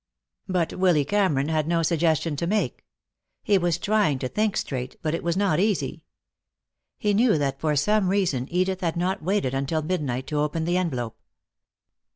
But 0.47 0.73
Willy 0.73 1.05
Cameron 1.05 1.49
had 1.49 1.67
no 1.67 1.83
suggestion 1.83 2.35
to 2.37 2.47
make. 2.47 2.83
He 3.43 3.59
was 3.59 3.77
trying 3.77 4.17
to 4.17 4.27
think 4.27 4.57
straight, 4.57 4.95
but 5.03 5.13
it 5.13 5.21
was 5.23 5.37
not 5.37 5.59
easy. 5.59 6.01
He 6.97 7.13
knew 7.13 7.37
that 7.37 7.59
for 7.59 7.75
some 7.75 8.09
reason 8.09 8.47
Edith 8.51 8.81
had 8.81 8.97
not 8.97 9.21
waited 9.21 9.53
until 9.53 9.83
midnight 9.83 10.25
to 10.25 10.39
open 10.39 10.65
the 10.65 10.75
envelope. 10.77 11.19